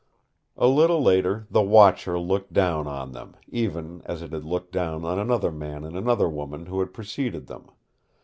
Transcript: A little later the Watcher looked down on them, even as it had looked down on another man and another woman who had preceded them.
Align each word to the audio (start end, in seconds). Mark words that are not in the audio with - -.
A 0.57 0.67
little 0.67 1.03
later 1.03 1.45
the 1.51 1.61
Watcher 1.61 2.17
looked 2.19 2.51
down 2.53 2.87
on 2.87 3.11
them, 3.11 3.35
even 3.49 4.01
as 4.07 4.23
it 4.23 4.31
had 4.33 4.43
looked 4.43 4.71
down 4.71 5.05
on 5.05 5.19
another 5.19 5.51
man 5.51 5.83
and 5.83 5.95
another 5.95 6.27
woman 6.27 6.65
who 6.65 6.79
had 6.79 6.91
preceded 6.91 7.45
them. 7.45 7.69